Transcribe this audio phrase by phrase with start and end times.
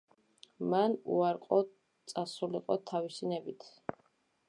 [0.73, 1.61] მან უარყო
[2.15, 3.73] წასულიყო თავისი ნებით.